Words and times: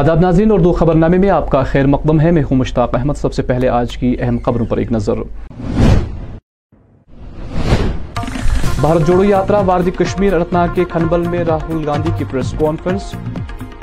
آداب 0.00 0.24
اور 0.24 0.58
دو 0.58 0.70
خبر 0.72 0.94
نامے 0.94 1.16
میں 1.22 1.30
آپ 1.30 1.48
کا 1.50 1.62
خیر 1.70 1.86
مقدم 1.94 2.20
ہے 2.20 2.30
میں 2.36 2.42
ہوں 2.50 2.56
مشتاق 2.58 2.94
احمد 2.94 3.14
سب 3.20 3.32
سے 3.34 3.42
پہلے 3.48 3.68
آج 3.78 3.96
کی 3.98 4.14
اہم 4.20 4.36
خبروں 4.44 4.66
پر 4.66 4.76
ایک 4.82 4.92
نظر 4.92 5.16
بھارت 8.80 9.06
جوڑو 9.06 9.24
یاترا 9.24 9.58
واردی 9.70 9.90
کشمیر 9.96 10.34
انتناگ 10.34 10.68
کے 10.74 10.84
کھنبل 10.92 11.26
میں 11.32 11.42
راہل 11.48 11.82
گاندھی 11.88 12.10
کی 12.18 12.24
پریس 12.30 12.52
کانفرنس 12.60 13.12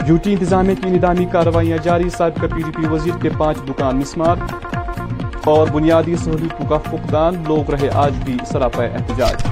یوٹی 0.08 0.34
انتظامیہ 0.34 0.76
کی 0.84 0.90
ندامی 0.96 1.26
کارروائیاں 1.32 1.78
جاری 1.88 2.10
سابقہ 2.18 2.46
پی 2.56 2.62
ڈی 2.66 2.72
پی 2.78 2.88
وزیر 2.94 3.22
کے 3.22 3.30
پانچ 3.38 3.58
دکان 3.68 3.98
مسمار 3.98 4.38
اور 5.54 5.68
بنیادی 5.74 6.16
سہولتوں 6.24 6.70
کا 6.70 6.78
فقدان 6.90 7.36
لوگ 7.48 7.70
رہے 7.76 7.90
آج 8.08 8.18
بھی 8.26 8.38
سراپا 8.52 8.84
احتجاج 8.86 9.46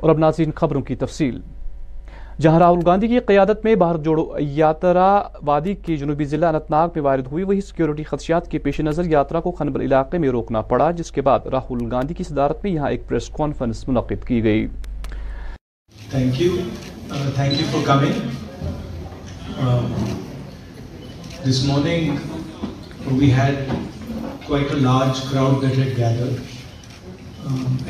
اور 0.00 0.10
اب 0.10 0.18
ناظرین 0.18 0.50
خبروں 0.56 0.82
کی 0.90 0.94
تفصیل 1.06 1.38
جہاں 2.42 2.58
راہل 2.58 2.78
گاندھی 2.86 3.08
کی 3.08 3.18
قیادت 3.26 3.64
میں 3.64 3.74
بھارت 3.80 4.04
جوڑو 4.04 4.22
یاترا 4.54 5.04
وادی 5.46 5.74
کے 5.86 5.96
جنوبی 5.96 6.24
ضلع 6.32 6.46
انت 6.48 6.70
میں 6.94 7.02
وارد 7.04 7.26
ہوئی 7.32 7.44
وہی 7.50 7.60
سیکیورٹی 7.66 8.04
خدشات 8.04 8.50
کے 8.50 8.58
پیش 8.64 8.80
نظر 8.86 9.10
یاترا 9.10 9.40
کو 9.40 9.50
خنبل 9.58 9.80
علاقے 9.84 10.18
میں 10.24 10.28
روکنا 10.36 10.62
پڑا 10.72 10.90
جس 11.02 11.12
کے 11.12 11.20
بعد 11.28 11.46
راہل 11.52 11.84
گاندھی 11.90 12.14
کی 12.14 12.24
صدارت 12.30 12.64
میں 12.64 12.72
یہاں 12.72 12.90
ایک 12.90 13.06
پریس 13.08 13.28
کانفرنس 13.36 13.86
منعقد 13.88 14.26
کی 14.28 14.42
گئی 14.44 14.66
this 21.48 21.64
morning 21.68 23.18
we 23.20 23.32
had 23.32 23.72
quite 24.46 24.70
a 24.74 24.80
large 24.80 25.20
crowd 25.32 25.60
that 25.62 25.78
had 25.78 25.96
gather 25.98 26.38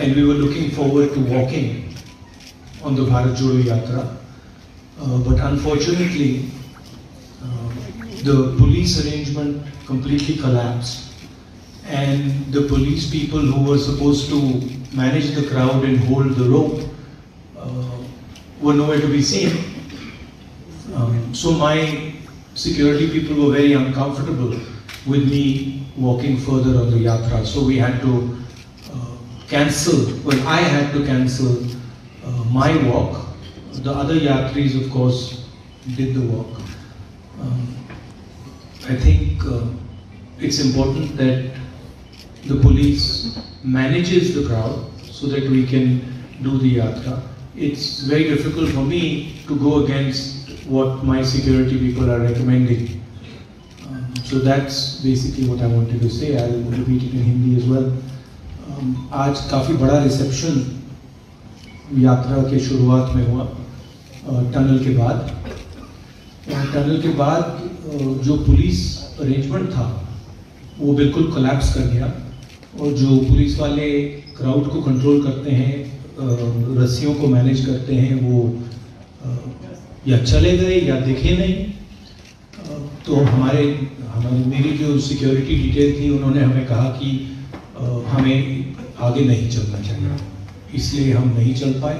and 0.00 0.16
we 0.16 0.22
were 0.22 0.34
looking 0.34 0.70
forward 0.76 1.14
to 1.14 1.20
walking 1.34 2.82
on 2.86 2.96
the 2.96 3.02
Bharat 3.10 3.38
Jodo 3.38 3.58
Yatra 3.66 4.00
Uh, 5.00 5.18
but 5.18 5.40
unfortunately, 5.40 6.48
uh, 7.42 7.72
the 8.24 8.54
police 8.58 9.04
arrangement 9.04 9.64
completely 9.86 10.36
collapsed, 10.36 11.12
and 11.86 12.52
the 12.52 12.62
police 12.62 13.10
people 13.10 13.40
who 13.40 13.70
were 13.70 13.78
supposed 13.78 14.28
to 14.28 14.60
manage 14.94 15.32
the 15.34 15.48
crowd 15.48 15.84
and 15.84 15.98
hold 16.04 16.28
the 16.34 16.44
rope 16.44 16.82
uh, 17.58 17.90
were 18.60 18.74
nowhere 18.74 19.00
to 19.00 19.08
be 19.08 19.22
seen. 19.22 19.64
Um, 20.94 21.34
so 21.34 21.52
my 21.52 22.12
security 22.54 23.10
people 23.10 23.46
were 23.46 23.52
very 23.52 23.72
uncomfortable 23.72 24.58
with 25.06 25.28
me 25.28 25.86
walking 25.96 26.36
further 26.36 26.78
on 26.78 26.90
the 26.90 26.98
yatra. 26.98 27.46
So 27.46 27.64
we 27.64 27.78
had 27.78 28.00
to 28.02 28.38
cancel, 29.48 30.14
well 30.20 30.46
I 30.46 30.60
had 30.60 30.92
to 30.92 31.04
cancel 31.04 31.66
my 32.50 32.76
walk 32.88 33.18
other 33.80 34.16
yatri 34.22 34.64
is 34.68 34.74
of 34.76 34.88
course 34.92 35.28
dock 35.96 36.60
I 38.88 38.96
think 39.02 39.44
it's 40.42 40.60
important 40.64 41.18
that 41.18 42.48
the 42.48 42.54
police 42.62 43.04
manages 43.76 44.34
the 44.34 44.40
crowd 44.48 45.04
so 45.18 45.28
that 45.34 45.44
we 45.50 45.62
can 45.70 45.98
do 46.42 46.56
the 46.62 46.72
yatra 46.74 47.12
it's 47.66 47.88
very 48.08 48.24
difficult 48.28 48.74
for 48.74 48.84
me 48.84 49.00
to 49.46 49.54
go 49.60 49.72
against 49.82 50.50
what 50.70 51.04
my 51.04 51.24
security 51.32 51.76
people 51.80 52.10
are 52.10 52.20
recommend 52.26 52.86
so 54.30 54.40
that's 54.40 55.06
آج 59.12 59.40
کافی 59.50 59.72
بڑا 59.78 60.02
reception 60.04 60.62
یاترا 62.02 62.42
کے 62.50 62.58
شروعات 62.68 63.14
میں 63.16 63.24
ہوا 63.26 63.44
tunnel 64.26 64.78
کے 64.84 64.90
بعد 64.96 65.48
tunnel 66.72 67.00
کے 67.02 67.08
بعد 67.16 67.40
جو 68.24 68.36
پولیس 68.46 68.86
ارینجمنٹ 69.20 69.70
تھا 69.72 69.88
وہ 70.78 70.94
بالکل 70.96 71.30
کلیپس 71.34 71.72
کر 71.74 71.88
گیا 71.92 72.06
اور 72.78 72.92
جو 73.00 73.18
پولیس 73.28 73.58
والے 73.60 73.86
کراؤڈ 74.36 74.70
کو 74.72 74.80
کنٹرول 74.82 75.22
کرتے 75.24 75.54
ہیں 75.54 75.82
رسیوں 76.82 77.14
کو 77.20 77.26
مینیج 77.30 77.64
کرتے 77.66 78.00
ہیں 78.00 78.14
وہ 78.22 78.44
یا 80.10 80.24
چلے 80.26 80.58
گئے 80.60 80.78
یا 80.78 80.98
دکھے 81.06 81.36
نہیں 81.38 81.70
تو 83.04 83.20
ہمارے 83.32 83.72
میری 84.46 84.76
جو 84.78 84.98
سیکیورٹی 85.08 85.56
ڈیٹیل 85.62 85.94
تھی 85.98 86.08
انہوں 86.16 86.34
نے 86.34 86.40
ہمیں 86.42 86.66
کہا 86.68 86.92
کہ 86.98 87.10
ہمیں 88.14 88.62
آگے 89.08 89.24
نہیں 89.24 89.50
چلنا 89.50 89.82
چاہیے 89.88 90.08
اس 90.76 90.92
لیے 90.94 91.12
ہم 91.14 91.30
نہیں 91.36 91.54
چل 91.60 91.72
پائے 91.80 91.98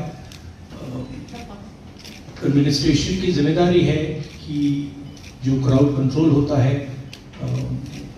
ایڈمنسٹریشن 2.44 3.20
کی 3.24 3.30
ذمہ 3.32 3.50
داری 3.56 3.86
ہے 3.88 3.96
کہ 4.46 4.70
جو 5.42 5.52
کراؤڈ 5.64 5.88
کنٹرول 5.96 6.30
ہوتا 6.30 6.62
ہے 6.64 6.78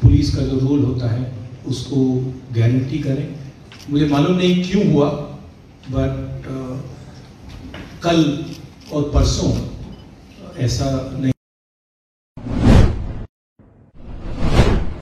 پولیس 0.00 0.30
کا 0.36 0.42
جو 0.52 0.58
رول 0.60 0.84
ہوتا 0.84 1.12
ہے 1.12 1.24
اس 1.70 1.82
کو 1.88 2.04
گارنٹی 2.56 3.00
مجھے 3.88 4.06
معلوم 4.10 4.36
نہیں 4.38 4.62
کیوں 4.70 4.82
ہوا 4.92 5.10
بٹ 5.90 6.48
کل 8.02 8.22
اور 8.90 9.02
پرسوں 9.12 9.50
ایسا 10.64 10.90
نہیں 11.18 11.32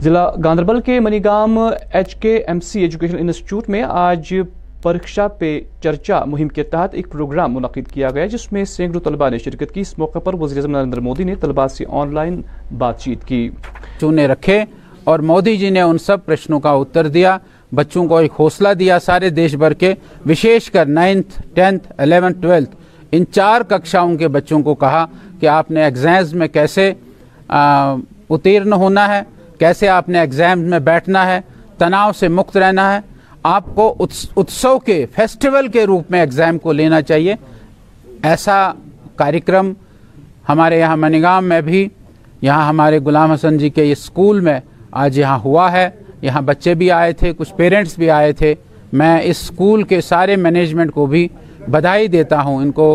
ضلع 0.03 0.25
گاندربل 0.43 0.81
کے 0.85 0.99
Manigam 0.99 1.57
H 1.59 2.15
K 2.21 2.35
M 2.47 2.59
C 2.71 2.81
education 2.81 3.17
institute 3.17 3.69
میں 3.75 3.83
آج 3.89 4.33
پرشا 4.83 5.27
پہ 5.39 5.59
چرچا 5.83 6.23
مہم 6.31 6.47
کے 6.57 6.63
تحت 6.71 6.93
ایک 6.95 7.07
پروگرام 7.11 7.53
منعقد 7.53 7.91
کیا 7.93 8.09
گیا 8.15 8.25
جس 8.33 8.51
میں 8.51 8.63
طلبہ 9.03 9.29
نے 9.29 9.37
شرکت 9.45 9.73
کی 9.73 9.81
اس 9.81 9.97
موقع 9.99 10.19
پر 10.23 10.33
نریندر 10.55 10.99
مودی 11.07 11.23
نے 11.29 11.35
طلبہ 11.41 11.67
سے 11.75 11.83
آن 12.01 12.13
لائن 12.13 12.41
بات 12.77 12.99
چیت 13.01 13.23
کی 13.27 13.41
چونے 13.99 14.25
رکھے 14.27 14.63
اور 15.11 15.19
مودی 15.29 15.55
جی 15.57 15.69
نے 15.77 15.81
ان 15.81 15.97
سب 16.07 16.25
پرشنوں 16.25 16.59
کا 16.65 16.71
اتر 16.81 17.07
دیا 17.17 17.37
بچوں 17.79 18.05
کو 18.07 18.17
ایک 18.17 18.31
حوصلہ 18.39 18.73
دیا 18.79 18.97
سارے 19.05 19.29
دیش 19.39 19.55
بھر 19.63 19.73
کے 19.83 19.93
وشیش 20.29 20.69
کر 20.71 20.85
نائنتھ 20.99 21.41
ٹینتھ 21.53 21.87
الیونتھ 22.05 22.41
ٹویلتھ 22.41 22.75
ان 23.15 23.23
چار 23.35 23.61
ککشاؤں 23.69 24.15
کے 24.17 24.27
بچوں 24.35 24.61
کو 24.63 24.75
کہا 24.83 25.05
کہ 25.39 25.47
آپ 25.55 25.71
نے 25.71 25.83
ایگزامز 25.83 26.33
میں 26.41 26.47
کیسے 26.57 26.91
اتیرن 28.35 28.73
ہونا 28.83 29.07
ہے 29.15 29.21
کیسے 29.59 29.89
آپ 29.97 30.09
نے 30.09 30.19
ایگزامز 30.19 30.69
میں 30.69 30.79
بیٹھنا 30.91 31.25
ہے 31.31 31.39
تناؤ 31.77 32.11
سے 32.19 32.27
مکت 32.39 32.57
رہنا 32.57 32.93
ہے 32.93 32.99
آپ 33.45 33.63
کو 33.75 33.93
اتسو 34.35 34.77
کے 34.85 35.05
فیسٹیول 35.15 35.67
کے 35.71 35.83
روپ 35.85 36.11
میں 36.11 36.19
ایگزام 36.19 36.57
کو 36.57 36.73
لینا 36.73 37.01
چاہیے 37.01 37.35
ایسا 38.31 38.69
ہمارے 40.49 40.77
یہاں 40.79 40.95
منیگام 40.97 41.45
میں 41.49 41.59
بھی 41.61 41.87
یہاں 42.41 42.67
ہمارے 42.67 42.99
غلام 43.05 43.31
حسن 43.31 43.57
جی 43.57 43.69
کے 43.69 43.91
اسکول 43.91 44.39
میں 44.47 44.59
آج 45.03 45.17
یہاں 45.19 45.37
ہوا 45.43 45.71
ہے 45.71 45.87
یہاں 46.21 46.41
بچے 46.51 46.73
بھی 46.81 46.89
آئے 46.91 47.11
تھے 47.19 47.31
کچھ 47.37 47.53
پیرنٹس 47.57 47.97
بھی 47.99 48.09
آئے 48.11 48.31
تھے 48.41 48.53
میں 48.93 49.17
اس 49.23 49.41
اسکول 49.41 49.83
کے 49.93 50.01
سارے 50.09 50.35
مینجمنٹ 50.45 50.91
کو 50.93 51.05
بھی 51.15 51.27
بدھائی 51.71 52.07
دیتا 52.17 52.41
ہوں 52.43 52.61
ان 52.61 52.71
کو 52.81 52.87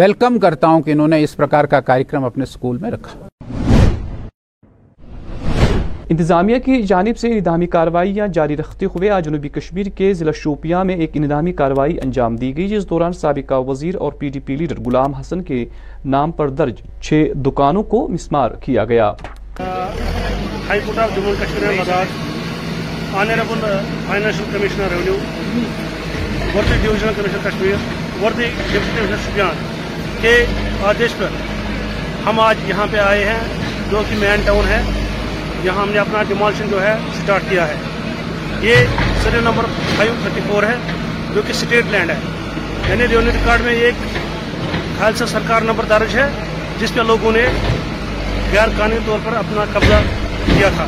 ویلکم 0.00 0.38
کرتا 0.42 0.66
ہوں 0.68 0.82
کہ 0.82 0.92
انہوں 0.92 1.08
نے 1.16 1.22
اس 1.22 1.36
پرکار 1.36 1.64
کا 1.74 1.80
کارکرم 1.90 2.24
اپنے 2.24 2.42
اسکول 2.42 2.76
میں 2.80 2.90
رکھا 2.90 3.28
انتظامیہ 6.12 6.56
کی 6.64 6.80
جانب 6.90 7.18
سے 7.18 7.28
اندامی 7.32 7.66
کاروائیاں 7.72 8.26
جاری 8.34 8.56
رکھتے 8.56 8.86
ہوئے 8.94 9.10
آج 9.16 9.24
جنوبی 9.24 9.48
کشمیر 9.56 9.86
کے 9.98 10.12
ضلع 10.20 10.30
شوپیاں 10.36 10.82
میں 10.84 10.94
ایک 11.02 11.10
اندامی 11.16 11.52
کارروائی 11.60 11.96
انجام 12.04 12.36
دی 12.36 12.50
گئی 12.56 12.66
جس 12.68 12.88
دوران 12.90 13.12
سابقہ 13.18 13.60
وزیر 13.68 13.96
اور 14.04 14.12
P 14.20 14.28
D 14.36 14.40
P 14.46 14.56
leader 14.56 14.80
Ghulam 14.86 15.12
Hassan 15.14 15.42
کے 15.50 15.64
نام 16.14 16.32
پر 16.38 16.48
درج 16.60 16.80
چھ 17.08 17.26
دکانوں 17.46 17.82
کو 17.92 18.06
مسمار 18.14 18.50
کیا 18.64 18.84
گیا 18.84 19.12
کے 30.22 30.34
آدیش 30.86 31.14
پر 31.18 31.28
ہم 32.26 32.40
آج 32.40 32.68
یہاں 32.68 32.86
پہ 32.92 32.98
آئے 33.10 33.24
ہیں 33.28 33.60
جو 33.90 34.00
کہ 34.08 34.99
یہاں 35.64 35.82
ہم 35.82 35.90
نے 35.92 35.98
اپنا 35.98 36.22
ڈیمالشن 36.28 36.68
جو 36.70 36.82
ہے 36.82 36.94
سٹارٹ 37.22 37.42
کیا 37.48 37.66
ہے 37.68 37.74
یہ 38.66 39.00
سرے 39.22 39.40
نمبر 39.44 39.64
فائیو 39.96 40.12
تھرٹی 40.22 40.40
فور 40.48 40.62
ہے 40.62 40.74
جو 41.34 41.40
کہ 41.46 41.52
سٹیٹ 41.58 41.90
لینڈ 41.90 42.10
ہے 42.10 42.16
یعنی 42.88 43.06
ریکارڈ 43.32 43.62
میں 43.64 43.72
ایک 43.80 44.04
سے 45.18 45.26
سرکار 45.26 45.62
نمبر 45.68 45.84
دارج 45.90 46.16
ہے 46.16 46.28
جس 46.80 46.94
پہ 46.94 47.00
لوگوں 47.10 47.32
نے 47.32 47.44
غیر 48.52 48.68
قانونی 48.78 48.98
طور 49.06 49.18
پر 49.24 49.32
اپنا 49.42 49.64
قبضہ 49.72 50.00
کیا 50.46 50.68
تھا 50.76 50.86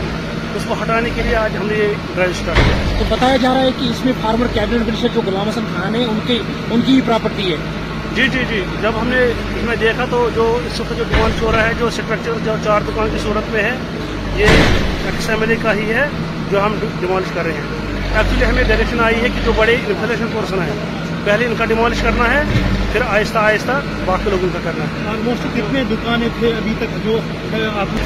اس 0.56 0.64
کو 0.68 0.74
ہٹانے 0.82 1.10
کے 1.14 1.22
لیے 1.26 1.34
آج 1.42 1.56
ہم 1.60 1.66
نے 1.66 1.76
یہ 1.78 1.92
ڈرائیو 2.14 2.32
اسٹارٹ 2.38 2.58
کیا 2.66 2.98
تو 2.98 3.04
بتایا 3.14 3.36
جا 3.42 3.52
رہا 3.54 3.60
ہے 3.66 3.70
کہ 3.78 3.88
اس 3.90 4.04
میں 4.04 4.12
فارمر 4.22 4.56
منسٹر 4.70 5.14
جو 5.14 5.20
غلام 5.26 5.48
حسن 5.48 5.64
خان 5.76 5.94
ہیں 5.94 6.04
ان 6.04 6.18
کی 6.26 6.38
ان 6.70 6.80
کی 6.86 7.00
پراپرٹی 7.06 7.50
ہے 7.52 7.56
جی 8.14 8.28
جی 8.32 8.44
جی 8.48 8.62
جب 8.82 9.00
ہم 9.00 9.08
نے 9.08 9.22
اس 9.26 9.62
میں 9.66 9.76
دیکھا 9.80 10.04
تو 10.10 10.28
جو 10.34 10.46
اس 10.66 10.80
وقت 10.80 10.96
جو 10.98 11.04
ہو 11.16 11.28
چورہ 11.38 11.60
ہے 11.66 11.72
جو 11.78 11.86
اسٹرکچر 11.86 12.38
جو 12.44 12.54
چار 12.64 12.80
دکان 12.88 13.08
کی 13.12 13.18
صورت 13.22 13.52
میں 13.52 13.62
ہے 13.62 13.74
یہ 14.36 15.54
کا 15.62 15.72
ہی 15.74 15.92
ہے 15.92 16.06
جو 16.50 16.64
ہم 16.64 16.74
ڈیمالش 17.00 17.30
کر 17.34 17.44
رہے 17.44 17.52
ہیں 17.52 18.18
ایکچولی 18.18 18.44
ہمیں 18.44 18.62
ڈائریکشن 18.68 19.00
آئی 19.00 19.20
ہے 19.22 19.28
کہ 19.34 19.44
جو 19.44 19.52
بڑے 19.56 19.74
انفلیشن 19.86 20.26
پورسن 20.32 20.60
ہے 20.62 20.70
پہلے 21.24 21.46
ان 21.46 21.54
کا 21.58 21.64
ڈیمالش 21.72 22.00
کرنا 22.02 22.30
ہے 22.32 22.42
پھر 22.92 23.02
آہستہ 23.08 23.38
آہستہ 23.38 23.78
باقی 24.06 24.30
لوگوں 24.30 24.48
کا 24.52 24.58
کرنا 24.64 24.84
ہے 24.90 25.08
آلموسٹ 25.10 25.46
کتنے 25.56 25.84
دکانیں 25.90 26.28
تھے 26.38 26.52
ابھی 26.56 26.74
تک 26.78 26.96
جو 27.04 27.18
آپ 27.80 27.96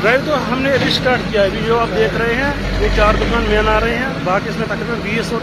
ڈرائیو 0.00 0.20
تو 0.26 0.34
ہم 0.52 0.62
نے 0.62 0.72
ابھی 0.72 0.86
اسٹارٹ 0.88 1.20
کیا 1.30 1.42
ہے 1.42 1.60
جو 1.66 1.78
آپ 1.80 1.96
دیکھ 1.96 2.14
رہے 2.22 2.34
ہیں 2.42 2.50
یہ 2.80 2.88
چار 2.96 3.14
دکان 3.20 3.44
مین 3.48 3.68
آ 3.76 3.78
رہے 3.84 3.96
ہیں 3.98 4.06
باقی 4.24 4.48
اس 4.50 4.58
میں 4.58 4.66
تقریباً 4.74 5.00
بیس 5.04 5.32
اور 5.32 5.40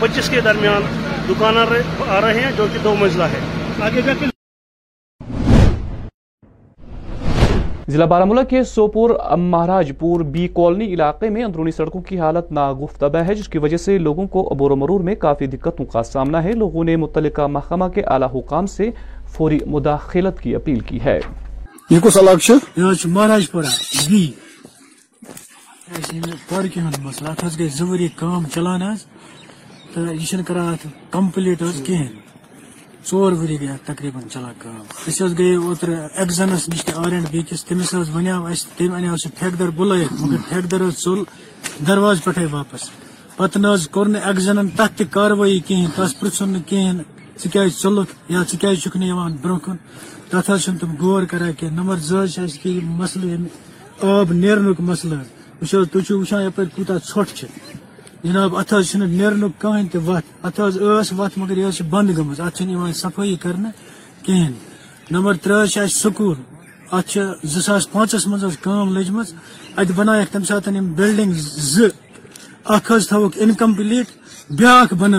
پچیس 0.00 0.28
کے 0.30 0.40
درمیان 0.50 0.82
دکان 1.28 1.56
آ 1.58 2.20
رہے 2.20 2.40
ہیں 2.40 2.50
جو 2.56 2.66
کہ 2.72 2.78
دو 2.84 2.94
منزلہ 3.02 3.24
ہے 3.34 3.40
آگے 3.86 4.02
ضلع 7.92 8.04
بارہمولہ 8.10 8.40
کے 8.50 8.62
سوپور 8.68 9.10
مہاراج 9.38 9.90
پور 9.98 10.20
بی 10.34 10.46
کالونی 10.54 10.84
علاقے 10.94 11.28
میں 11.30 11.42
اندرونی 11.44 11.70
سڑکوں 11.70 12.00
کی 12.08 12.18
حالت 12.20 12.50
ناگفتبہ 12.52 13.18
ہے 13.28 13.34
جس 13.34 13.48
کی 13.48 13.58
وجہ 13.64 13.76
سے 13.76 13.96
لوگوں 13.98 14.26
کو 14.32 14.40
عبور 14.52 14.70
و 14.70 14.76
مرور 14.76 15.00
میں 15.08 15.14
کافی 15.26 15.46
دقتوں 15.52 15.84
کا 15.92 16.02
سامنا 16.02 16.42
ہے 16.44 16.52
لوگوں 16.62 16.84
نے 16.84 16.96
متعلقہ 17.04 17.46
محکمہ 17.56 17.88
کے 17.94 18.02
اعلی 18.14 18.26
حکام 18.34 18.66
سے 18.74 18.90
فوری 19.36 19.58
مداخلت 19.76 20.40
کی 20.40 20.54
اپیل 20.54 20.80
کی 20.88 21.00
ہے 21.04 21.18
یہ 21.90 21.98
کس 22.04 22.16
علاقہ 22.22 22.38
چھ 22.46 22.78
یہ 22.80 23.06
مہاراج 23.06 23.50
پورہ 23.52 24.02
بی 24.10 24.24
اس 25.98 26.12
میں 26.12 26.34
پارکی 26.48 26.80
ہن 26.80 27.00
مسئلہ 27.04 27.34
تھس 27.38 27.58
گئی 27.58 27.68
زوری 27.78 28.08
کام 28.16 28.44
چلانا 28.54 28.92
تو 29.94 30.06
یہ 30.12 30.24
شن 30.30 30.42
کرا 30.46 30.70
کمپلیٹ 31.10 31.62
اس 31.62 31.82
کہیں 31.86 32.08
ژور 33.08 33.32
ؤری 33.38 33.56
گٔے 33.60 33.68
اَتھ 33.72 33.84
تقریٖباً 33.90 34.22
چلان 34.32 34.54
کٲم 34.60 34.82
أسۍ 35.06 35.18
حظ 35.24 35.32
گٔے 35.38 35.50
اوترٕ 35.64 35.94
اٮ۪کزَنَس 36.20 36.62
نِش 36.70 36.80
تہِ 36.86 36.94
آر 37.02 37.12
اینٛڈ 37.14 37.28
بیٚکِس 37.32 37.60
تٔمِس 37.66 37.90
حظ 37.94 38.08
وَنیو 38.14 38.46
اَسہِ 38.50 38.66
تٔمۍ 38.76 38.96
اَنیو 38.98 39.16
سُہ 39.22 39.28
ٹھیکدَر 39.38 39.70
بُلٲیِتھ 39.78 40.12
مگر 40.22 40.40
ٹھیکدَر 40.48 40.80
حظ 40.86 40.96
ژوٚل 41.04 41.20
دَرواز 41.88 42.16
پٮ۪ٹھَے 42.24 42.46
واپَس 42.56 42.82
پَتہٕ 43.36 43.60
نہ 43.62 43.68
حظ 43.74 43.82
کوٚر 43.94 44.06
نہٕ 44.14 44.24
اٮ۪کزَنَن 44.28 44.68
تَتھ 44.78 44.94
تہِ 44.98 45.06
کاروٲیی 45.14 45.58
کِہیٖنۍ 45.66 45.92
تَس 45.96 46.12
پِرٛژھُن 46.18 46.48
نہٕ 46.54 46.66
کِہیٖنۍ 46.70 47.04
ژٕ 47.40 47.48
کیٛازِ 47.52 47.70
ژوٚلُکھ 47.82 48.12
یا 48.34 48.40
ژٕ 48.48 48.58
کیٛازِ 48.60 48.76
چھُکھ 48.82 48.96
نہٕ 48.96 49.08
یِوان 49.12 49.32
برونٛہہ 49.42 49.64
کُن 49.64 49.76
تَتھ 50.30 50.50
حظ 50.50 50.60
چھِنہٕ 50.64 50.80
تِم 50.80 50.90
غور 51.00 51.22
کَران 51.30 51.52
کینٛہہ 51.58 51.76
نَمبر 51.78 51.96
زٕ 52.08 52.18
حظ 52.22 52.30
چھِ 52.34 52.42
اَسہِ 52.44 52.58
کہِ 52.62 52.70
یہِ 52.72 52.82
مَسلہٕ 52.84 53.28
ییٚمہِ 53.28 53.46
یعنی 53.46 54.12
آب 54.18 54.32
نیرنُک 54.32 54.80
مَسلہٕ 54.90 55.18
حظ 55.20 55.24
وٕچھ 55.60 55.74
حظ 55.74 55.90
تُہۍ 55.92 56.04
چھِو 56.06 56.18
وٕچھان 56.18 56.42
یَپٲرۍ 56.42 56.74
کوٗتاہ 56.76 56.98
ژھۄٹھ 57.12 57.34
چھِ 57.34 57.44
جناب 58.24 58.60
تہ 58.68 58.80
كہیں 59.58 60.12
ات 60.42 60.60
وت 61.18 61.38
مگر 61.38 61.56
یہ 61.58 61.82
بند 61.90 62.10
گی 62.16 62.42
اتھ 62.44 62.62
صفائی 62.96 63.34
کرنے 63.42 63.68
کہین 64.26 64.52
نمبر 65.10 65.34
تر 65.42 65.66
سکول 65.66 66.36
ات 66.98 67.16
ساس 67.64 67.90
پانچس 67.92 68.26
مز 68.26 68.44
لجم 68.94 69.18
ات 69.20 69.90
بنائیں 69.96 70.24
تمہ 70.32 70.44
سات 70.48 70.68
بلڈنگ 70.96 71.32
زخ 71.74 72.82
ان 73.42 73.54
كمپلٹ 73.58 74.10
بیا 74.58 74.82
بن 74.98 75.14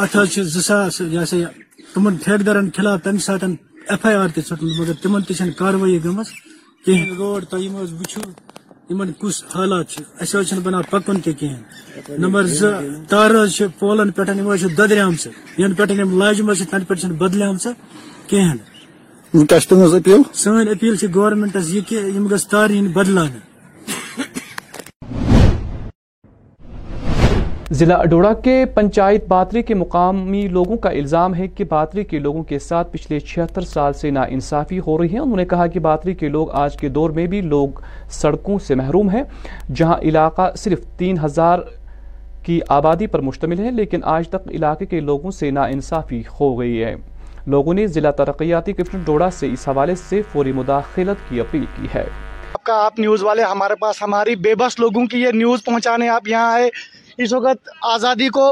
ات 0.04 0.10
ساس 0.66 1.00
یہ 1.12 1.24
سا 1.30 1.36
یہ 1.36 1.46
تم 1.94 2.08
ٹھیکدرن 2.24 2.68
خلاف 2.76 2.98
تمہ 3.04 3.20
سات 3.26 3.42
ایف 3.44 4.04
آئی 4.06 4.16
آر 4.16 4.28
تھی 4.34 4.42
ٹھم 4.48 4.66
مگر 4.78 4.92
تم 5.02 5.18
تھی 5.26 5.50
کاروی 5.60 5.98
گیم 6.04 6.20
تھی 7.50 7.68
وس 9.22 9.42
حالات 9.54 9.86
اچھا 10.20 10.58
بنات 10.64 10.90
پکن 10.90 11.20
تہین 11.24 11.54
نمبر 12.22 12.46
زٕ 12.60 12.72
زارج 13.10 13.62
پولن 13.78 14.10
پہ 14.16 14.22
ددریم 14.78 16.18
لاجمہ 16.22 16.52
تنہیں 16.70 17.16
بدلیم 17.18 17.56
کی 18.28 18.40
سن 20.32 20.68
اپیل 20.68 20.94
گورمنٹس 21.14 21.70
یہ 21.74 21.80
کہ 21.88 22.00
ہم 22.16 22.26
گھس 22.34 22.46
تار 22.48 22.70
بدل 22.94 23.18
ضلع 27.78 27.94
اڈوڑا 28.02 28.32
کے 28.44 28.64
پنچایت 28.74 29.26
باتری 29.28 29.60
کے 29.62 29.74
مقامی 29.74 30.46
لوگوں 30.52 30.76
کا 30.84 30.90
الزام 30.98 31.34
ہے 31.34 31.46
کہ 31.56 31.64
باتری 31.70 32.04
کے 32.10 32.18
لوگوں 32.18 32.42
کے 32.44 32.58
ساتھ 32.58 32.88
پچھلے 32.92 33.18
چھہتر 33.20 33.62
سال 33.72 33.92
سے 34.00 34.10
ناانصافی 34.10 34.78
ہو 34.86 34.96
رہی 34.98 35.12
ہے 35.12 35.18
انہوں 35.18 35.36
نے 35.36 35.44
کہا 35.50 35.66
کہ 35.74 35.80
باتری 35.80 36.14
کے 36.22 36.28
لوگ 36.28 36.50
آج 36.62 36.76
کے 36.76 36.88
دور 36.96 37.10
میں 37.18 37.26
بھی 37.34 37.40
لوگ 37.54 37.78
سڑکوں 38.20 38.58
سے 38.66 38.74
محروم 38.80 39.10
ہیں 39.10 39.22
جہاں 39.74 39.98
علاقہ 40.10 40.50
صرف 40.64 40.80
تین 40.98 41.18
ہزار 41.24 41.58
کی 42.44 42.58
آبادی 42.78 43.06
پر 43.12 43.20
مشتمل 43.30 43.58
ہے 43.64 43.70
لیکن 43.76 44.00
آج 44.16 44.28
تک 44.28 44.48
علاقے 44.54 44.86
کے 44.90 45.00
لوگوں 45.10 45.30
سے 45.40 45.50
ناانصافی 45.58 46.22
ہو 46.40 46.58
گئی 46.60 46.82
ہے 46.84 46.94
لوگوں 47.54 47.74
نے 47.74 47.86
ضلع 47.86 48.10
ترقیاتی 48.22 48.72
کشن 48.78 49.02
ڈوڑا 49.04 49.30
سے 49.38 49.52
اس 49.52 49.68
حوالے 49.68 49.94
سے 50.08 50.20
فوری 50.32 50.52
مداخلت 50.56 51.28
کی 51.28 51.40
اپیل 51.40 51.64
کی 51.76 51.86
ہے 51.94 52.04
آپ 52.04 52.58
آپ 52.70 52.94
کا 52.96 53.02
نیوز 53.02 53.22
والے 53.22 53.42
ہمارے 53.50 53.74
پاس 53.80 54.02
ہماری 54.02 54.34
بے 54.44 54.54
بس 54.58 54.78
لوگوں 54.80 55.06
کی 55.10 55.20
یہ 55.22 55.30
نیوز 55.34 55.64
پہنچانے 55.64 56.08
آپ 56.08 56.28
یہاں 56.28 56.52
آئے 56.52 56.68
اس 57.24 57.32
وقت 57.32 57.68
آزادی 57.94 58.28
کو 58.36 58.46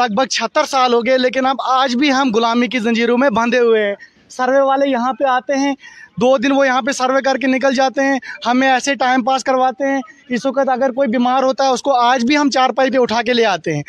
لگ 0.00 0.14
بھگ 0.16 0.26
چھتر 0.36 0.64
سال 0.72 0.92
ہو 0.94 1.04
گئے 1.06 1.18
لیکن 1.18 1.46
اب 1.46 1.56
آج 1.76 1.96
بھی 2.02 2.12
ہم 2.12 2.30
غلامی 2.34 2.66
کی 2.74 2.78
زنجیروں 2.86 3.16
میں 3.18 3.30
باندھے 3.38 3.58
ہوئے 3.60 3.84
ہیں 3.86 3.94
سروے 4.36 4.60
والے 4.68 4.88
یہاں 4.88 5.12
پہ 5.18 5.24
آتے 5.34 5.56
ہیں 5.58 5.74
دو 6.20 6.36
دن 6.44 6.52
وہ 6.52 6.66
یہاں 6.66 6.82
پہ 6.86 6.92
سروے 6.98 7.20
کر 7.24 7.36
کے 7.42 7.46
نکل 7.46 7.74
جاتے 7.74 8.04
ہیں 8.04 8.18
ہمیں 8.46 8.68
ایسے 8.70 8.94
ٹائم 9.02 9.24
پاس 9.24 9.44
کرواتے 9.44 9.88
ہیں 9.92 10.00
اس 10.36 10.46
وقت 10.46 10.68
اگر 10.76 10.92
کوئی 10.96 11.08
بیمار 11.10 11.42
ہوتا 11.42 11.64
ہے 11.64 11.72
اس 11.74 11.82
کو 11.82 11.94
آج 12.00 12.24
بھی 12.26 12.36
ہم 12.38 12.50
چار 12.58 12.70
پائی 12.76 12.90
پہ 12.90 12.98
اٹھا 13.02 13.22
کے 13.26 13.32
لے 13.32 13.44
آتے 13.54 13.74
ہیں 13.76 13.82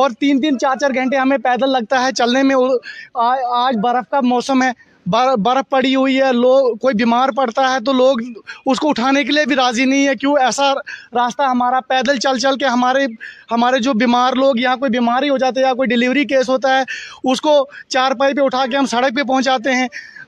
اور 0.00 0.10
تین 0.20 0.40
تین 0.40 0.58
چار 0.58 0.76
چار 0.80 0.94
گھنٹے 1.02 1.16
ہمیں 1.18 1.36
پیدل 1.44 1.70
لگتا 1.72 2.02
ہے 2.04 2.12
چلنے 2.16 2.42
میں 2.50 2.56
آج 3.64 3.76
برف 3.82 4.08
کا 4.10 4.20
موسم 4.32 4.62
ہے 4.62 4.70
برف 5.06 5.68
پڑی 5.70 5.94
ہوئی 5.94 6.20
ہے 6.22 6.32
لوگ 6.32 6.74
کوئی 6.80 6.94
بیمار 6.98 7.28
پڑتا 7.36 7.72
ہے 7.72 7.78
تو 7.86 7.92
لوگ 7.92 8.18
اس 8.70 8.80
کو 8.80 8.88
اٹھانے 8.88 9.22
کے 9.24 9.32
لیے 9.32 9.44
بھی 9.48 9.56
راضی 9.56 9.84
نہیں 9.84 10.06
ہے 10.08 10.14
کیوں 10.20 10.34
ایسا 10.44 10.72
راستہ 11.14 11.42
ہمارا 11.50 11.80
پیدل 11.88 12.18
چل 12.22 12.38
چل 12.42 12.56
کے 12.58 12.66
ہمارے 12.66 13.04
ہمارے 13.50 13.78
جو 13.86 13.92
بیمار 14.00 14.32
لوگ 14.40 14.58
یہاں 14.58 14.76
کوئی 14.76 14.90
بیماری 14.90 15.30
ہو 15.30 15.36
جاتے 15.38 15.60
ہیں 15.60 15.66
یا 15.66 15.74
کوئی 15.74 15.88
ڈیلیوری 15.88 16.24
کیس 16.34 16.48
ہوتا 16.48 16.76
ہے 16.78 16.82
اس 17.32 17.40
کو 17.40 17.54
چار 17.88 18.12
پائی 18.18 18.34
پہ 18.34 18.40
اٹھا 18.44 18.64
کے 18.70 18.76
ہم 18.76 18.86
سڑک 18.90 19.16
پہ 19.16 19.22
پہنچاتے 19.28 19.74
ہیں 19.74 19.86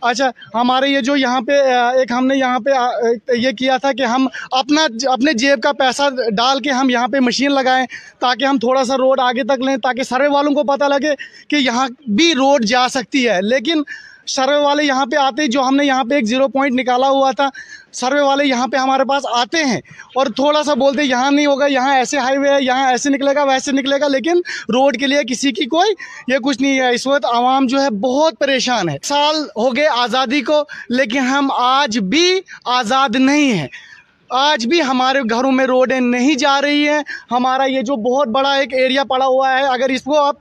اچھا 0.09 0.29
ہمارے 0.55 0.89
یہ 0.89 1.01
جو 1.07 1.17
یہاں 1.17 1.41
پہ 1.47 1.53
ایک 1.99 2.11
ہم 2.13 2.27
نے 2.27 2.37
یہاں 2.37 2.59
پہ 2.65 3.35
یہ 3.37 3.51
کیا 3.59 3.77
تھا 3.83 3.93
کہ 3.99 4.03
ہم 4.07 4.27
اپنا 4.59 4.85
اپنے 5.13 5.33
جیب 5.39 5.63
کا 5.63 5.73
پیسہ 5.79 6.03
ڈال 6.37 6.61
کے 6.63 6.71
ہم 6.73 6.91
یہاں 6.91 7.09
پہ 7.13 7.21
مشین 7.27 7.53
لگائیں 7.55 7.85
تاکہ 8.21 8.45
ہم 8.45 8.59
تھوڑا 8.67 8.85
سا 8.85 8.97
روڈ 8.99 9.21
آگے 9.21 9.45
تک 9.55 9.61
لیں 9.67 9.77
تاکہ 9.83 10.03
سروے 10.13 10.29
والوں 10.35 10.55
کو 10.55 10.63
پتہ 10.75 10.89
لگے 10.93 11.15
کہ 11.49 11.57
یہاں 11.57 11.89
بھی 12.21 12.33
روڈ 12.39 12.65
جا 12.75 12.87
سکتی 12.91 13.29
ہے 13.29 13.41
لیکن 13.43 13.83
سروے 14.31 14.59
والے 14.61 14.85
یہاں 14.85 15.05
پہ 15.11 15.17
آتے 15.21 15.47
جو 15.55 15.63
ہم 15.67 15.77
نے 15.77 15.85
یہاں 15.87 16.05
پہ 16.11 16.15
ایک 16.15 16.25
زیرو 16.27 16.49
پوائنٹ 16.49 16.79
نکالا 16.81 17.09
ہوا 17.09 17.31
تھا 17.37 17.49
سروے 18.01 18.21
والے 18.21 18.45
یہاں 18.45 18.67
پہ 18.73 18.77
ہمارے 18.77 19.05
پاس 19.09 19.27
آتے 19.37 19.63
ہیں 19.65 19.81
اور 20.19 20.27
تھوڑا 20.37 20.63
سا 20.65 20.75
بولتے 20.83 21.05
یہاں 21.05 21.31
نہیں 21.31 21.47
ہوگا 21.47 21.67
یہاں 21.71 21.95
ایسے 21.97 22.19
ہائی 22.19 22.39
وے 22.39 22.51
ہے 22.55 22.63
یہاں 22.63 22.91
ایسے 22.91 23.11
نکلے 23.11 23.35
گا 23.35 23.45
ویسے 23.49 23.73
نکلے 23.73 24.01
گا 24.01 24.09
لیکن 24.17 24.41
روڈ 24.75 24.97
کے 25.01 25.07
لیے 25.07 25.21
کسی 25.31 25.53
کی 25.61 25.65
کوئی 25.77 25.95
یہ 26.35 26.39
کچھ 26.45 26.63
نہیں 26.63 26.79
ہے 26.81 26.93
اس 26.95 27.07
وقت 27.07 27.25
عوام 27.33 27.67
جو 27.75 27.83
ہے 27.83 27.91
بہت 28.07 28.39
پریشان 28.41 28.89
ہے 28.89 28.97
سال 29.09 29.43
ہو 29.57 29.75
گئے 29.77 29.87
آزادی 30.05 30.41
کو 30.51 30.63
لیکن 31.01 31.27
ہم 31.35 31.49
آج 31.69 31.99
بھی 32.15 32.29
آزاد 32.81 33.17
نہیں 33.31 33.53
ہیں 33.61 33.67
آج 34.37 34.67
بھی 34.69 34.81
ہمارے 34.83 35.21
گھروں 35.35 35.51
میں 35.53 35.65
روڈیں 35.67 35.99
نہیں 36.01 36.35
جا 36.39 36.61
رہی 36.63 36.89
ہیں 36.89 37.01
ہمارا 37.31 37.65
یہ 37.69 37.83
جو 37.89 37.95
بہت 38.09 38.29
بڑا 38.35 38.53
ایک 38.57 38.75
ایریا 38.81 39.05
پڑا 39.09 39.27
ہوا 39.27 39.53
ہے 39.59 39.63
اگر 39.67 39.89
اس 39.91 40.03
کو 40.03 40.19
آپ 40.23 40.37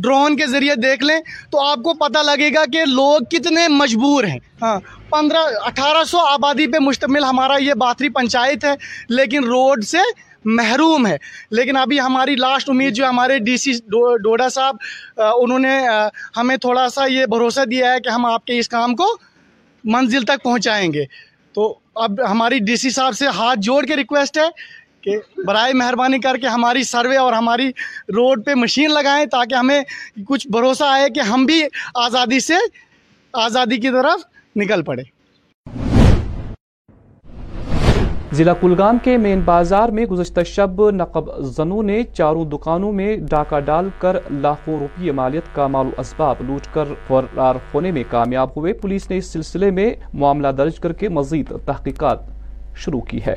ڈرون 0.00 0.36
کے 0.36 0.46
ذریعے 0.52 0.74
دیکھ 0.82 1.04
لیں 1.04 1.18
تو 1.50 1.60
آپ 1.66 1.82
کو 1.84 1.94
پتہ 2.06 2.22
لگے 2.26 2.48
گا 2.54 2.64
کہ 2.72 2.84
لوگ 2.92 3.24
کتنے 3.30 3.66
مجبور 3.74 4.24
ہیں 4.24 4.38
ہاں 4.62 4.78
پندرہ 5.10 5.44
اٹھارہ 5.66 6.02
سو 6.06 6.18
آبادی 6.32 6.66
پہ 6.72 6.78
مشتمل 6.80 7.24
ہمارا 7.24 7.56
یہ 7.62 7.74
باتری 7.80 8.08
پنچایت 8.18 8.64
ہے 8.64 8.74
لیکن 9.08 9.44
روڈ 9.48 9.84
سے 9.84 9.98
محروم 10.44 11.06
ہے 11.06 11.16
لیکن 11.56 11.76
ابھی 11.76 12.00
ہماری 12.00 12.34
لاسٹ 12.36 12.68
امید 12.70 12.94
جو 12.94 13.06
ہمارے 13.08 13.38
ڈی 13.46 13.56
سی 13.62 13.72
ڈوڈا 14.22 14.48
صاحب 14.48 14.76
انہوں 15.24 15.58
نے 15.58 15.78
ہمیں 16.36 16.56
تھوڑا 16.60 16.88
سا 16.94 17.06
یہ 17.06 17.26
بھروسہ 17.34 17.64
دیا 17.70 17.92
ہے 17.92 18.00
کہ 18.04 18.08
ہم 18.08 18.24
آپ 18.26 18.44
کے 18.44 18.58
اس 18.58 18.68
کام 18.68 18.94
کو 18.96 19.16
منزل 19.96 20.24
تک 20.24 20.42
پہنچائیں 20.44 20.92
گے 20.92 21.04
تو 21.54 21.72
اب 22.02 22.20
ہماری 22.30 22.58
ڈی 22.66 22.74
سی 22.82 22.90
صاحب 22.90 23.14
سے 23.16 23.26
ہاتھ 23.38 23.58
جوڑ 23.62 23.82
کے 23.86 23.96
ریکویسٹ 23.96 24.38
ہے 24.38 24.44
کہ 25.04 25.16
برائے 25.46 25.72
مہربانی 25.80 26.18
کر 26.26 26.36
کے 26.40 26.46
ہماری 26.48 26.82
سروے 26.92 27.16
اور 27.22 27.32
ہماری 27.32 27.68
روڈ 28.16 28.44
پہ 28.46 28.54
مشین 28.62 28.90
لگائیں 28.92 29.24
تاکہ 29.34 29.54
ہمیں 29.54 29.80
کچھ 30.28 30.46
بھروسہ 30.56 30.84
آئے 30.96 31.08
کہ 31.18 31.26
ہم 31.32 31.44
بھی 31.50 31.62
آزادی 32.04 32.40
سے 32.48 32.54
آزادی 33.46 33.76
کی 33.80 33.88
طرف 33.98 34.24
نکل 34.62 34.82
پڑے 34.86 35.02
ضلع 38.36 38.52
کلگام 38.60 38.98
کے 39.04 39.16
مین 39.18 39.40
بازار 39.44 39.88
میں 39.94 40.04
گزشتہ 40.10 40.40
شب 40.46 40.80
نقب 40.96 41.30
زنوں 41.56 41.82
نے 41.86 42.02
چاروں 42.12 42.44
دکانوں 42.50 42.92
میں 43.00 43.16
ڈاکہ 43.30 43.60
ڈال 43.70 43.88
کر 44.00 44.16
لاکھوں 44.30 44.78
روپیے 44.80 45.12
مالیت 45.20 45.54
کا 45.54 45.66
و 45.84 45.88
اسباب 46.00 46.42
لوٹ 46.48 46.66
کر 46.74 46.92
فرار 47.08 47.54
ہونے 47.74 47.90
میں 47.96 48.04
کامیاب 48.10 48.50
ہوئے 48.56 48.72
پولیس 48.82 49.10
نے 49.10 49.16
اس 49.18 49.32
سلسلے 49.32 49.70
میں 49.80 49.92
معاملہ 50.20 50.48
درج 50.58 50.78
کر 50.82 50.92
کے 51.00 51.08
مزید 51.20 51.52
تحقیقات 51.66 52.18
شروع 52.84 53.00
کی 53.08 53.20
ہے 53.26 53.36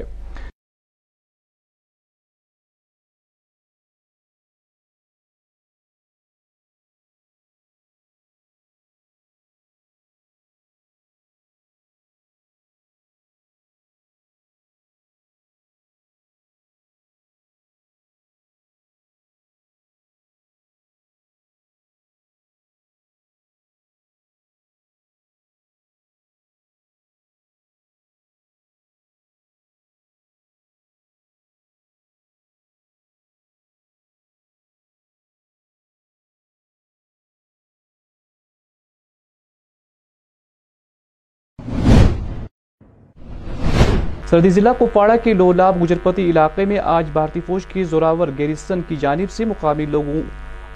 سردی 44.33 44.49
ضلع 44.49 44.71
کپواڑہ 44.77 45.13
کے 45.23 45.33
لولاب 45.37 45.81
گجرپتی 45.81 46.29
علاقے 46.29 46.63
میں 46.71 46.77
آج 46.91 47.09
بھارتی 47.13 47.39
فوج 47.47 47.65
کی 47.73 47.83
زوراور 47.91 48.27
گیریسن 48.37 48.79
کی 48.87 48.95
جانب 48.99 49.31
سے 49.31 49.45
مقامی 49.45 49.85
لوگوں 49.95 50.21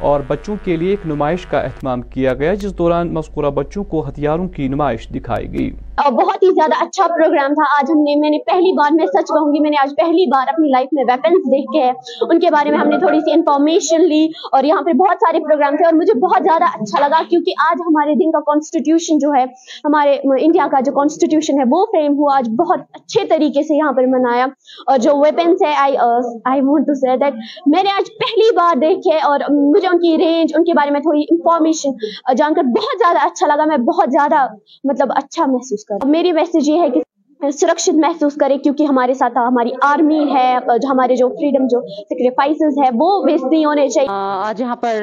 اور 0.10 0.22
بچوں 0.28 0.56
کے 0.66 0.76
لیے 0.78 0.90
ایک 0.90 1.08
نمائش 1.14 1.46
کا 1.52 1.60
اہتمام 1.60 2.02
کیا 2.14 2.34
گیا 2.42 2.54
جس 2.64 2.78
دوران 2.78 3.14
مذکورہ 3.14 3.50
بچوں 3.62 3.84
کو 3.94 4.08
ہتھیاروں 4.10 4.48
کی 4.58 4.68
نمائش 4.76 5.08
دکھائی 5.16 5.52
گئی 5.54 5.70
بہت 5.98 6.44
ہی 6.44 6.50
زیادہ 6.56 6.76
اچھا 6.84 7.06
پروگرام 7.08 7.54
تھا 7.58 7.64
آج 7.78 7.92
ہم 7.92 8.02
نے 8.08 8.16
میں 8.22 8.30
نے 8.30 8.38
پہلی 8.48 8.72
بار 8.78 8.92
میں 8.96 9.06
سچ 9.14 9.28
کہوں 9.28 9.54
گی 9.54 9.60
میں 9.62 9.70
نے 9.72 9.78
آج 9.84 9.94
پہلی 9.98 10.26
بار 10.34 10.48
اپنی 10.50 10.68
لائف 10.72 10.90
میں 10.98 11.04
ویپنز 11.08 11.46
دیکھ 11.52 11.66
کے 11.76 11.84
ان 12.26 12.40
کے 12.40 12.50
بارے 12.56 12.72
میں 12.72 12.78
ہم 12.80 12.88
نے 12.88 12.98
تھوڑی 13.04 13.20
سی 13.28 13.32
انفارمیشن 13.34 14.04
لی 14.12 14.20
اور 14.58 14.64
یہاں 14.70 14.82
پہ 14.90 14.94
بہت 15.00 15.26
سارے 15.26 15.40
پروگرام 15.48 15.78
تھے 15.78 15.86
اور 15.86 15.94
مجھے 16.02 16.14
بہت 16.26 16.44
زیادہ 16.50 16.66
اچھا 16.80 17.00
لگا 17.06 17.22
کیونکہ 17.30 17.64
آج 17.70 17.82
ہمارے 17.88 18.14
دن 18.20 18.32
کا 18.36 18.40
کانسٹیٹیوشن 18.52 19.18
جو 19.24 19.32
ہے 19.38 19.44
ہمارے 19.88 20.14
انڈیا 20.48 20.68
کا 20.72 20.80
جو 20.86 20.92
کانسٹیٹیوشن 21.00 21.60
ہے 21.60 21.66
وہ 21.72 21.82
فریم 21.96 22.18
ہوا 22.20 22.38
آج 22.38 22.50
بہت 22.60 22.86
اچھے 23.00 23.26
طریقے 23.32 23.64
سے 23.72 23.78
یہاں 23.80 23.92
پر 24.02 24.08
منایا 24.16 24.46
اور 24.46 24.98
جو 25.08 25.18
ویپنس 25.24 25.64
ہے 25.64 25.96
uh, 26.06 27.32
میں 27.74 27.84
نے 27.90 27.96
آج 27.98 28.12
پہلی 28.22 28.50
بار 28.62 28.78
دیکھے 28.86 29.18
اور 29.32 29.48
مجھے 29.58 29.88
ان 29.88 30.00
کی 30.06 30.16
رینج 30.26 30.54
ان 30.58 30.64
کے 30.70 30.74
بارے 30.82 30.92
میں 30.92 31.00
تھوڑی 31.10 31.26
انفارمیشن 31.32 32.00
جان 32.44 32.54
کر 32.62 32.72
بہت 32.80 33.00
زیادہ 33.06 33.26
اچھا 33.32 33.48
لگا 33.56 33.66
میں 33.74 33.78
بہت 33.92 34.12
زیادہ 34.20 34.46
مطلب 34.94 35.18
اچھا 35.24 35.46
محسوس 35.56 35.86
کر 35.90 36.06
میری 36.16 36.32
میسج 36.38 36.68
یہ 36.70 36.80
ہے 36.82 36.90
کہ 36.94 37.50
سرکشت 37.60 37.98
محسوس 38.04 38.36
کرے 38.40 38.58
کیونکہ 38.64 38.84
ہمارے 38.90 39.14
ساتھ 39.20 39.38
ہماری 39.38 39.70
آرمی 39.90 40.20
ہے 40.34 40.48
ہمارے 40.90 41.16
جو 41.16 41.28
فریڈم 41.40 41.66
جو 41.74 41.82
سیکریفائسز 42.10 42.80
ہے 42.84 42.90
وہ 43.00 43.10
ویسٹ 43.26 43.46
نہیں 43.52 43.66
ہونے 43.66 43.88
چاہیے 43.96 44.08
آج 44.18 44.62
یہاں 44.62 44.76
پر 44.86 45.02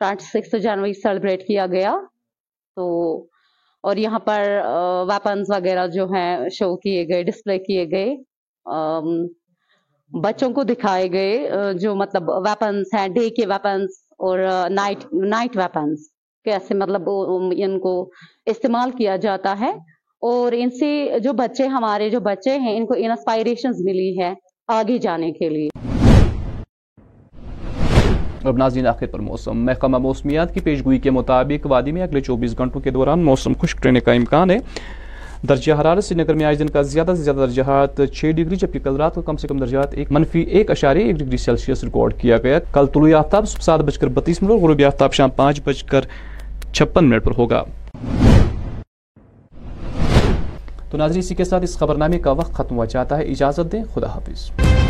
ٹوینٹی 0.00 0.24
سکس 0.24 0.62
جنوری 0.62 0.92
سیلیبریٹ 1.02 1.46
کیا 1.46 1.66
گیا 1.74 1.94
تو 2.76 2.86
اور 3.88 3.96
یہاں 3.96 4.18
پر 4.24 4.42
ویپنز 5.08 5.50
وغیرہ 5.50 5.86
جو 5.94 6.06
ہیں 6.14 6.32
شو 6.58 6.74
کیے 6.82 7.06
گئے 7.08 7.22
ڈسپلے 7.28 7.58
کیے 7.68 7.84
گئے 7.90 8.16
بچوں 10.22 10.50
کو 10.54 10.62
دکھائے 10.72 11.10
گئے 11.12 11.72
جو 11.80 11.94
مطلب 12.02 12.28
ویپنز 12.46 12.94
ہیں 12.98 13.06
ڈے 13.18 13.28
کے 13.38 13.46
ویپنز 13.54 13.96
اور 14.28 14.38
نائٹ 14.78 15.04
نائٹ 15.36 15.56
ویپنز 15.56 16.08
کیسے 16.44 16.74
مطلب 16.82 17.08
ان 17.64 17.78
کو 17.86 17.94
استعمال 18.54 18.90
کیا 18.98 19.16
جاتا 19.26 19.54
ہے 19.60 19.70
اور 20.28 20.52
ان 20.56 20.70
سے 20.78 20.88
جو 21.24 21.32
بچے 21.32 21.66
ہمارے 21.74 22.08
جو 22.10 22.18
بچے 22.20 22.56
ہیں 22.60 22.76
ان 22.76 22.86
کو 22.86 22.94
انسپائریشنز 22.98 23.80
ملی 23.84 24.10
ہے 24.18 24.32
آگے 24.78 24.96
جانے 25.04 25.30
کے 25.38 25.48
لیے 25.48 25.68
اب 28.50 28.56
ناظرین 28.56 28.86
آخر 28.86 29.06
پر 29.12 29.18
موسم 29.20 29.64
محکمہ 29.66 29.98
موسمیات 30.06 30.52
کی 30.54 30.60
پیشگوئی 30.68 30.98
کے 31.06 31.10
مطابق 31.10 31.66
وادی 31.70 31.92
میں 31.92 32.02
اگلے 32.02 32.20
چوبیس 32.26 32.58
گھنٹوں 32.58 32.80
کے 32.80 32.90
دوران 32.90 33.22
موسم 33.24 33.52
خشک 33.62 33.86
رہنے 33.86 34.00
کا 34.00 34.12
امکان 34.20 34.50
ہے 34.50 34.58
درجہ 35.48 35.72
حرارت 35.80 36.04
سری 36.04 36.20
نگر 36.22 36.34
میں 36.34 36.44
آج 36.46 36.58
دن 36.58 36.68
کا 36.70 36.82
زیادہ 36.94 37.14
سے 37.16 37.22
زیادہ 37.22 37.36
درجات 37.38 38.00
چھ 38.16 38.30
ڈگری 38.36 38.56
جبکہ 38.62 38.78
کل 38.84 38.96
رات 39.00 39.14
کو 39.14 39.22
کم 39.30 39.36
سے 39.42 39.48
کم 39.48 39.58
درجات 39.58 39.94
ایک 40.00 40.12
منفی 40.12 40.40
ایک 40.58 40.70
اشارے 40.70 41.04
ایک 41.04 41.16
ڈگری 41.18 41.36
سیلسیس 41.46 41.84
ریکارڈ 41.84 42.20
کیا 42.20 42.38
گیا 42.44 42.58
کل 42.72 42.86
طلوع 42.94 43.14
آفتاب 43.18 43.48
سات 43.48 43.80
بج 43.88 43.98
کر 43.98 44.08
بتیس 44.20 44.42
منٹ 44.42 44.50
اور 44.52 44.58
غروب 44.60 44.82
آفتاب 44.86 45.12
شام 45.14 45.30
پانچ 45.36 45.62
بج 45.66 45.82
کر 45.92 46.04
چھپن 46.72 47.08
منٹ 47.10 47.24
پر 47.24 47.38
ہوگا 47.38 47.62
تو 50.90 50.96
ناظرین 50.98 51.18
اسی 51.18 51.34
کے 51.34 51.44
ساتھ 51.44 51.64
اس 51.64 51.76
خبرنامے 51.78 52.18
کا 52.18 52.30
وقت 52.40 52.54
ختم 52.54 52.78
ہو 52.78 52.84
جاتا 52.94 53.18
ہے 53.18 53.24
اجازت 53.32 53.72
دیں 53.72 53.82
خدا 53.94 54.08
حافظ 54.14 54.88